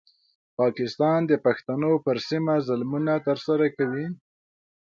[0.59, 4.05] پاکستان د پښتنو پر سیمه ظلمونه ترسره کوي.